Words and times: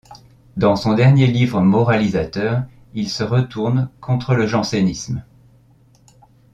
Dans 0.57 0.75
son 0.75 0.95
dernier 0.95 1.27
livre 1.27 1.61
moralisateur, 1.61 2.63
il 2.95 3.07
se 3.07 3.21
retourne 3.23 3.91
contre 3.99 4.33
le 4.33 4.47
jansénisme. 4.47 5.23